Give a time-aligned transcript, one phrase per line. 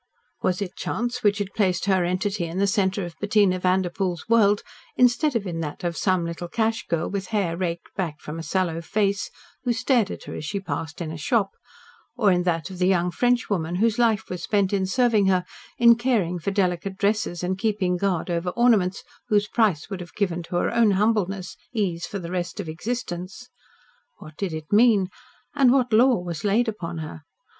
[0.41, 4.63] Was it chance which had placed her entity in the centre of Bettina Vanderpoel's world
[4.95, 8.41] instead of in that of some little cash girl with hair raked back from a
[8.41, 9.29] sallow face,
[9.63, 11.51] who stared at her as she passed in a shop
[12.17, 15.45] or in that of the young Frenchwoman whose life was spent in serving her,
[15.77, 20.41] in caring for delicate dresses and keeping guard over ornaments whose price would have given
[20.41, 23.49] to her own humbleness ease for the rest of existence?
[24.17, 25.09] What did it mean?
[25.53, 27.21] And what Law was laid upon her?